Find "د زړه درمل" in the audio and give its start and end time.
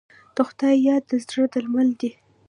1.09-1.89